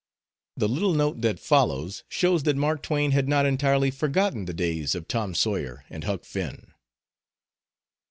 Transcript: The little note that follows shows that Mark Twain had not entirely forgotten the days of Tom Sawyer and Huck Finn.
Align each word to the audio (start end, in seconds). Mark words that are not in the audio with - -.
The 0.57 0.67
little 0.67 0.95
note 0.95 1.21
that 1.21 1.39
follows 1.39 2.03
shows 2.09 2.41
that 2.41 2.55
Mark 2.55 2.81
Twain 2.81 3.11
had 3.11 3.27
not 3.29 3.45
entirely 3.45 3.91
forgotten 3.91 4.45
the 4.45 4.51
days 4.55 4.95
of 4.95 5.07
Tom 5.07 5.35
Sawyer 5.35 5.85
and 5.91 6.05
Huck 6.05 6.25
Finn. 6.25 6.73